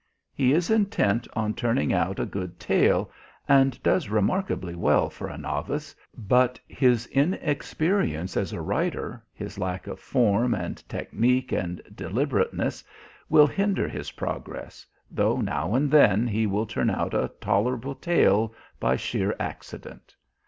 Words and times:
He 0.33 0.51
is 0.51 0.71
intent 0.71 1.27
on 1.33 1.53
turning 1.53 1.93
out 1.93 2.19
a 2.19 2.25
good 2.25 2.59
tale, 2.59 3.11
and 3.47 3.77
does 3.83 4.09
remarkably 4.09 4.73
well 4.73 5.11
for 5.11 5.27
a 5.29 5.37
novice, 5.37 5.95
but 6.17 6.59
his 6.67 7.05
inexperience 7.11 8.35
as 8.35 8.51
a 8.51 8.61
writer, 8.63 9.23
his 9.31 9.59
lack 9.59 9.85
of 9.85 9.99
form 9.99 10.55
and 10.55 10.83
technique 10.89 11.51
and 11.51 11.83
deliberateness 11.93 12.83
will 13.29 13.45
hinder 13.45 13.87
his 13.87 14.09
progress, 14.13 14.87
though 15.11 15.39
now 15.39 15.75
and 15.75 15.91
then 15.91 16.25
he 16.25 16.47
will 16.47 16.65
turn 16.65 16.89
out 16.89 17.13
a 17.13 17.29
tolerable 17.39 17.93
tale 17.93 18.55
by 18.79 18.95
sheer 18.95 19.35
accident. 19.39 20.15